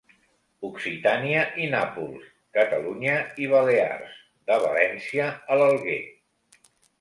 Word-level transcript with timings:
Occitània 0.67 1.43
i 1.65 1.67
Nàpols, 1.73 2.23
Catalunya 2.59 3.19
i 3.45 3.51
Balears, 3.53 4.17
de 4.49 4.59
València 4.65 5.29
a 5.57 5.61
l’Alguer. 5.61 6.01